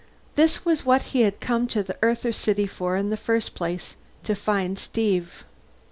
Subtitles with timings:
[0.33, 3.95] This was what he had come to the Earther city for in the first place
[4.23, 5.43] to find Steve.